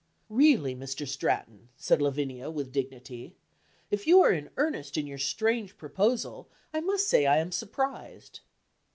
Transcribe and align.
"Really, 0.31 0.75
Mr. 0.75 1.07
Stratton," 1.07 1.69
said 1.77 2.01
Lavinia, 2.01 2.49
with 2.49 2.71
dignity, 2.71 3.35
"if 3.91 4.07
you 4.07 4.19
are 4.23 4.31
in 4.31 4.49
earnest 4.57 4.97
in 4.97 5.05
your 5.05 5.19
strange 5.19 5.77
proposal, 5.77 6.49
I 6.73 6.79
must 6.79 7.07
say 7.07 7.27
I 7.27 7.37
am 7.37 7.51
surprised." 7.51 8.39